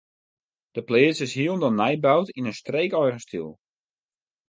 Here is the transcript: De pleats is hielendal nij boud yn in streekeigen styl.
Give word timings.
De 0.77 0.83
pleats 0.87 1.19
is 1.27 1.33
hielendal 1.37 1.73
nij 1.81 1.95
boud 2.05 2.27
yn 2.37 2.49
in 2.51 2.57
streekeigen 2.61 3.21
styl. 3.27 3.49